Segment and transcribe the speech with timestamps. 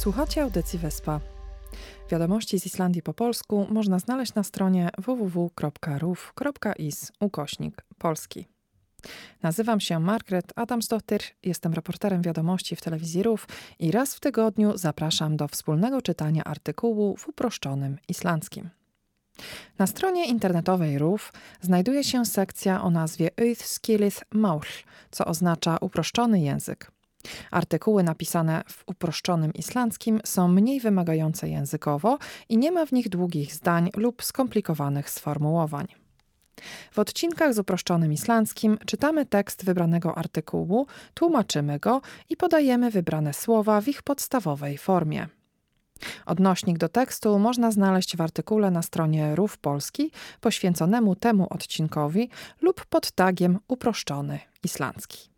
[0.00, 1.20] Słuchacie audycji Wyspa.
[2.10, 5.52] Wiadomości z Islandii po polsku można znaleźć na stronie www.ruf.is
[7.20, 8.46] ukośnik polski.
[9.42, 13.46] Nazywam się Margaret Adamsdottir, jestem reporterem wiadomości w telewizji RUF
[13.78, 18.70] i raz w tygodniu zapraszam do wspólnego czytania artykułu w uproszczonym islandzkim.
[19.78, 24.66] Na stronie internetowej RUF znajduje się sekcja o nazwie Auðskilið Maul,
[25.10, 26.99] co oznacza uproszczony język.
[27.50, 33.54] Artykuły napisane w uproszczonym islandzkim są mniej wymagające językowo i nie ma w nich długich
[33.54, 35.86] zdań lub skomplikowanych sformułowań.
[36.92, 43.80] W odcinkach z uproszczonym islandzkim czytamy tekst wybranego artykułu, tłumaczymy go i podajemy wybrane słowa
[43.80, 45.28] w ich podstawowej formie.
[46.26, 52.86] Odnośnik do tekstu można znaleźć w artykule na stronie RUF Polski poświęconemu temu odcinkowi lub
[52.86, 55.30] pod tagiem uproszczony islandzki.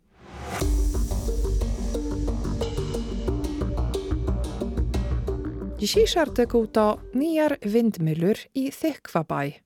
[5.83, 9.59] Dzisiejszy artykuł to Niar Windmüller i Thykvabaj.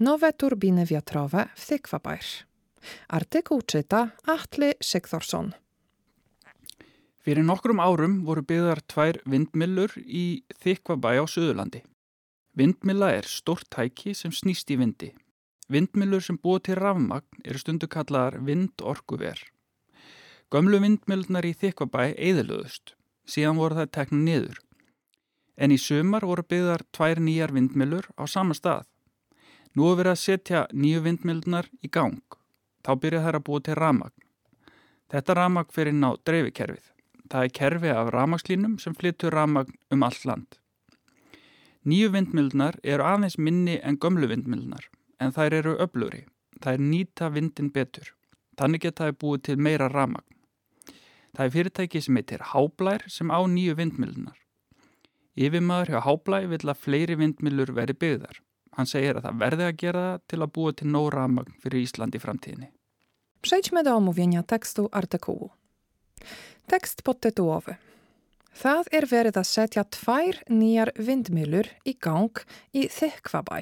[0.00, 2.20] Nowe turbiny wiatrowe w Thykvabaj.
[3.08, 5.52] Artykuł czyta Ahtli Sigþórsson.
[7.20, 10.24] Fyrir nokkrum árum voru byggðar tvær vindmillur í
[10.64, 11.84] Þykvabæ á Suðurlandi.
[12.56, 15.12] Vindmilla er stort tæki sem snýst í vindi.
[15.68, 19.36] Vindmillur sem búið til rafmagn eru stundu kallaðar vindorkuver.
[20.48, 22.96] Gömlu vindmillunar í Þykvabæ eðilöðust,
[23.28, 24.62] síðan voru það tekna niður
[25.56, 28.84] en í sumar voru byggðar tvær nýjar vindmjölur á sama stað.
[29.76, 32.20] Nú er verið að setja nýju vindmjölunar í gang.
[32.84, 34.14] Þá byrja þær að búa til ramagn.
[35.12, 36.86] Þetta ramagn fyrir ná dreifikerfið.
[37.30, 40.56] Það er kerfi af ramagslínum sem flyttur ramagn um allt land.
[41.86, 44.88] Nýju vindmjölunar eru aðeins minni en gömlu vindmjölunar,
[45.20, 46.24] en þær eru öfluri.
[46.62, 48.14] Það er nýta vindin betur.
[48.56, 50.24] Þannig geta það búið til meira ramagn.
[51.36, 54.38] Það er fyrirtæki sem heitir Háblær sem á nýju vindmjölunar.
[55.36, 58.40] Yfirmaður hjá Háblæ vil að fleiri vindmilur veri byggðar.
[58.76, 61.84] Han segir að það verði að gera það til að búa til nóg ramagn fyrir
[61.84, 62.70] Ísland i framtíðinni.
[63.44, 65.50] Przejdźmy do omówienia tekstu artykułu.
[66.66, 67.76] Tekst podtytułowy.
[68.56, 72.40] Það er verið að setja tvær nýjar windmilur i gang
[72.72, 73.60] i Þykvabæ.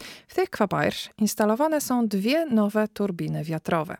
[0.00, 3.96] W Þykvabær instalowane są dwie nowe turbiny wiatrowe.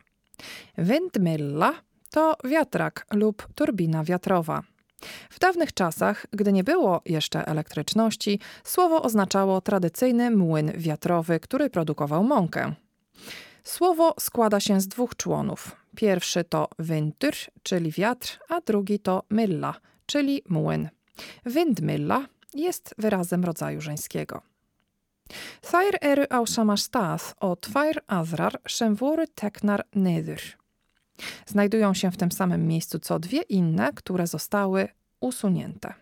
[0.77, 1.73] Windmilla
[2.13, 4.61] to wiatrak lub turbina wiatrowa.
[5.29, 12.23] W dawnych czasach, gdy nie było jeszcze elektryczności, słowo oznaczało tradycyjny młyn wiatrowy, który produkował
[12.23, 12.73] mąkę.
[13.63, 15.75] Słowo składa się z dwóch członów.
[15.95, 19.75] Pierwszy to windr, czyli wiatr, a drugi to mylla,
[20.05, 20.89] czyli młyn.
[21.45, 24.41] Windmilla jest wyrazem rodzaju żeńskiego.
[25.63, 28.97] Þær eru á sama stað og tvær aðrar sem
[29.35, 30.60] teknar niður.
[31.45, 34.87] Znajdują się w tym samym miejscu co dwie inne, które zostały
[35.19, 35.93] usunięte.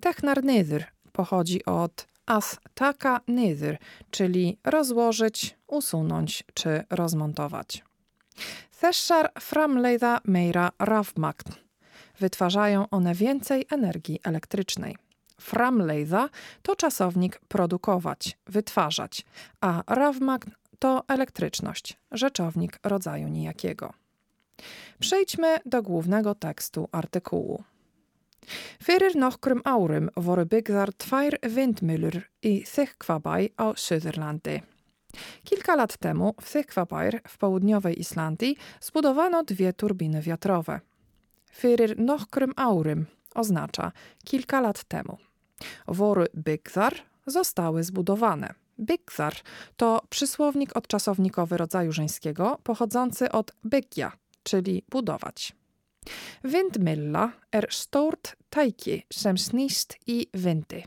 [0.00, 3.76] Technar nyður pochodzi od as taka nyður,
[4.10, 7.84] czyli rozłożyć, usunąć czy rozmontować.
[8.80, 11.52] Þessar framleiða meira rafmagn.
[12.20, 14.96] Wytwarzają one więcej energii elektrycznej.
[15.40, 16.28] Framleiða
[16.62, 19.24] to czasownik produkować, wytwarzać,
[19.60, 23.92] a rafmagn to elektryczność, rzeczownik rodzaju nijakiego.
[25.00, 27.64] Przejdźmy do głównego tekstu artykułu.
[28.82, 34.62] Fyrir nokkrum árum voru byggðar tvær windmüllur i Þykvabæ á Suðurlandi.
[35.44, 40.80] Kilka lat temu w Þykvabær w południowej Islandii zbudowano dwie turbiny wiatrowe.
[41.50, 43.92] Fyrir nokkrum árum oznacza
[44.24, 45.18] kilka lat temu.
[45.88, 46.94] Wory byggðar
[47.26, 48.54] zostały zbudowane.
[48.78, 49.34] Byggðar
[49.76, 54.12] to przysłownik odczasownikowy rodzaju żeńskiego pochodzący od byggja,
[54.46, 55.52] czyli budować.
[56.44, 60.82] Windmilla er stort tæki sem snýst i windy.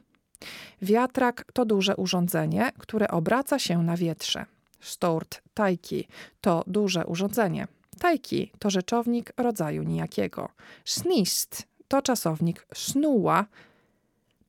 [0.81, 4.45] Wiatrak to duże urządzenie, które obraca się na wietrze.
[4.81, 6.07] Stort tajki
[6.41, 7.67] to duże urządzenie.
[8.00, 10.50] Tajki to rzeczownik rodzaju nijakiego.
[10.85, 13.45] Snist to czasownik snuła,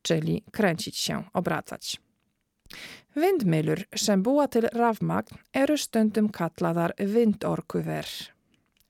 [0.01, 2.01] czyli kręcić się, obracać.
[3.15, 8.07] Windmüller sem búa til rafmagn eru stundum kallaðar vindorkuver.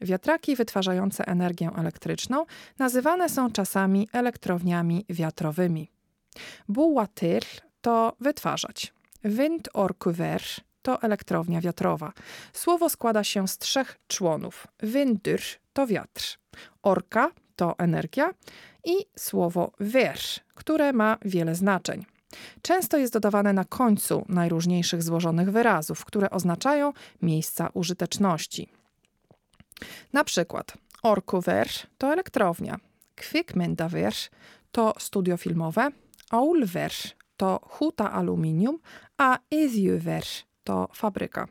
[0.01, 2.45] Wiatraki wytwarzające energię elektryczną
[2.79, 5.91] nazywane są czasami elektrowniami wiatrowymi.
[6.67, 7.41] Bułatyl
[7.81, 8.93] to wytwarzać.
[9.23, 10.41] Windorkuver
[10.81, 12.13] to elektrownia wiatrowa.
[12.53, 14.67] Słowo składa się z trzech członów.
[14.83, 15.41] Windyr
[15.73, 16.37] to wiatr,
[16.83, 18.33] orka to energia
[18.85, 20.19] i słowo ver,
[20.55, 22.05] które ma wiele znaczeń.
[22.61, 28.69] Często jest dodawane na końcu najróżniejszych złożonych wyrazów, które oznaczają miejsca użyteczności.
[30.13, 30.73] Na przykład
[31.03, 31.67] Orkuver
[31.97, 32.79] to elektrownia,
[33.15, 34.13] kvikmyndaver
[34.71, 35.91] to studio filmowe,
[36.29, 36.91] Aulver
[37.37, 38.79] to huta aluminium,
[39.17, 40.23] a Iðjuver
[40.63, 41.47] to fabryka.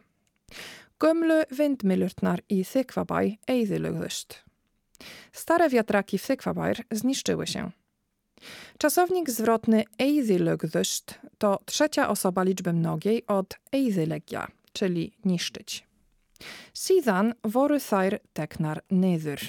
[1.01, 4.35] Gömlu windmyllurtnar i Þykvabaj eyðilögðust.
[5.33, 7.71] Stare wiatraki w Þykvabajr zniszczyły się.
[8.79, 15.90] Czasownik zwrotny eyðilögðust to trzecia osoba liczby mnogiej od eyðileggja, czyli niszczyć.
[16.73, 19.41] Síðan voru þær teknar niður.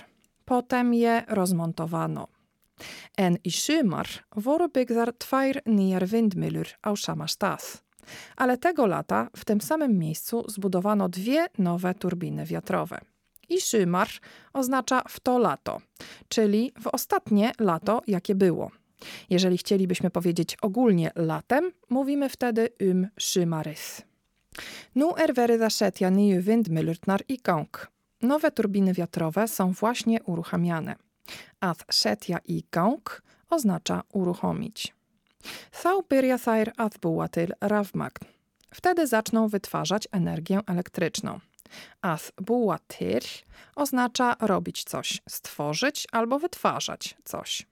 [0.46, 2.28] Potem je rozmontowano.
[3.18, 7.82] En i sumar voru byggðar tvær nýjar windmyllur á sama stað.
[8.36, 13.00] Ale tego lata w tym samym miejscu zbudowano dwie nowe turbiny wiatrowe.
[13.50, 14.10] I sumar
[14.54, 15.82] oznacza w to lato,
[16.30, 18.72] czyli w ostatnie lato, jakie było.
[19.30, 24.11] Jeżeli chcielibyśmy powiedzieć ogólnie latem, mówimy wtedy um sumaris.
[24.94, 27.72] Nu er verið að setja nýju windmyllurnar i gang.
[28.22, 30.96] Nowe turbiny wiatrowe są właśnie uruchamiane.
[31.62, 34.92] Að setja i gang oznacza uruchomić.
[35.72, 38.28] Þá byrja þær að búa til rafmagn.
[38.72, 41.40] Wtedy zaczną wytwarzać energię elektryczną.
[42.02, 42.80] Að búa
[43.76, 47.66] oznacza robić coś, stworzyć albo wytwarzać coś.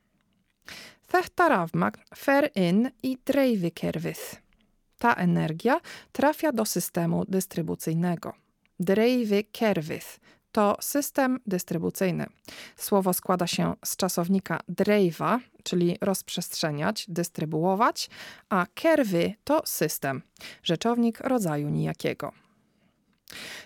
[1.11, 4.48] Þetta rafmagn fer inn i dreifikerfið.
[4.99, 5.81] Ta energia
[6.11, 8.33] trafia do systemu dystrybucyjnego.
[8.79, 10.19] Dreifikerfið
[10.51, 12.25] to system dystrybucyjny.
[12.75, 18.09] Słowo składa się z czasownika dreiva, czyli rozprzestrzeniać, dystrybuować,
[18.49, 20.21] a kerwy to system,
[20.63, 22.31] rzeczownik rodzaju nijakiego.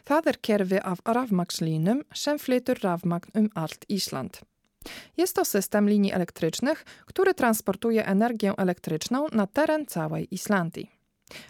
[0.05, 4.41] Það er kerfi af rafmagnslínum sem flytur rafmagn um allt Ísland.
[5.17, 11.02] Jest to system linii elektrycznych, który transportuje energię elektryczną na teren całej Islandii.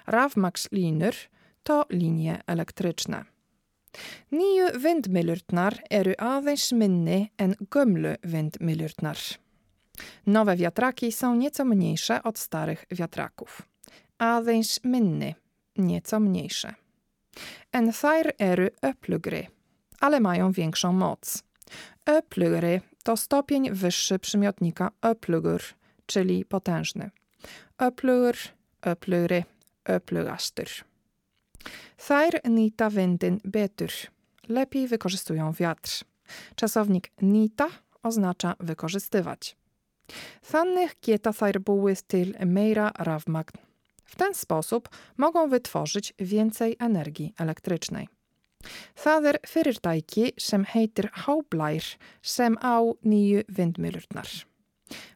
[0.07, 1.15] Rafmagnslínur
[1.63, 3.25] to linie elektryczne.
[4.31, 9.17] Nýju windmyllurnar eru aðeins minni en gömlu windmyllurnar.
[10.25, 13.61] Nowe wiatraki są nieco mniejsze od starych wiatraków.
[14.19, 15.35] Aðeins minni,
[15.77, 16.73] nieco mniejsze.
[17.73, 19.47] En þær eru öplugry,
[19.99, 21.43] ale mają większą moc.
[22.05, 25.61] Öplugry to stopień wyższy przymiotnika öplugur,
[26.05, 27.09] czyli potężny.
[27.77, 28.35] Öplugur,
[28.81, 29.43] öplugry,
[29.89, 30.69] öplugastur.
[31.97, 33.91] Þær nýta windyn betur.
[34.47, 36.03] Lepiej wykorzystują wiatr.
[36.55, 37.69] Czasownik nýta
[38.03, 39.55] oznacza wykorzystywać.
[40.43, 43.55] Þannig geta þær búið til meira rafmagn.
[44.03, 48.07] W ten sposób mogą wytworzyć więcej energii elektrycznej.
[48.95, 51.83] Það er fyrirtæki sem heitir Háblær
[52.21, 54.29] sem á nýju windmyllurnar.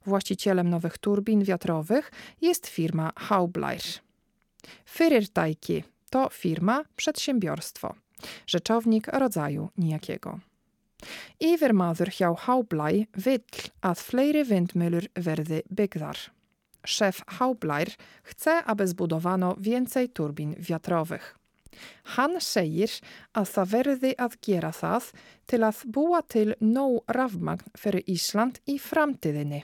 [0.06, 2.12] Właścicielem nowych turbin wiatrowych
[2.42, 4.07] jest firma Háblær.
[4.86, 7.96] Fyrirtæki to firma, przedsiębiorstwo.
[8.48, 10.40] Rzeczownik rodzaju nijakiego.
[11.40, 16.18] Yfirmaður hjá Háblæ vill að fleiri windmyllur verði byggðar.
[16.88, 17.92] Szef Háblær
[18.24, 21.36] chce, aby zbudowano więcej turbin wiatrowych.
[22.16, 22.90] Hann segir
[23.38, 25.12] að það verði að gera það
[25.46, 29.62] til að búa til nóg rafmagn fyrir Ísland í framtíðinni.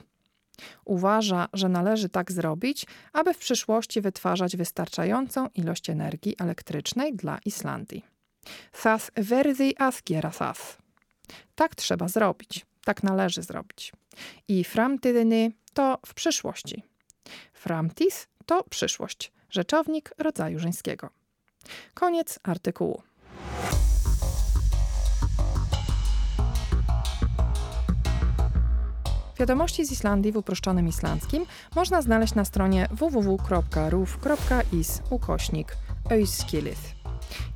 [0.84, 8.04] Uważa, że należy tak zrobić, aby w przyszłości wytwarzać wystarczającą ilość energii elektrycznej dla Islandii.
[8.72, 10.76] Þas verði að það.
[11.54, 12.66] Tak trzeba zrobić.
[12.84, 13.92] Tak należy zrobić.
[14.48, 16.82] I framtíðinni to w przyszłości.
[17.52, 19.32] Framtis to przyszłość.
[19.50, 21.10] Rzeczownik rodzaju żeńskiego.
[21.94, 23.02] Koniec artykułu.
[29.38, 33.42] Wiadomości z Islandii w uproszczonym islandzkim można znaleźć na stronie www.ruf.is
[35.10, 35.76] ukośnik.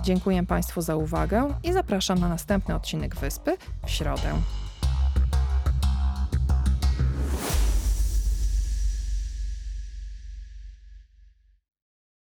[0.03, 3.57] Dziękuję Państwu za uwagę i zapraszam na następny odcinek Wyspy
[3.87, 4.33] w środę.